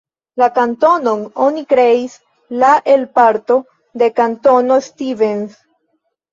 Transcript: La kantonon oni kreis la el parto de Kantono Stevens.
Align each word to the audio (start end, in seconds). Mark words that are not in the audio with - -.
La 0.41 0.45
kantonon 0.53 1.21
oni 1.47 1.63
kreis 1.73 2.15
la 2.65 2.73
el 2.95 3.05
parto 3.21 3.61
de 4.05 4.11
Kantono 4.23 4.81
Stevens. 4.91 5.65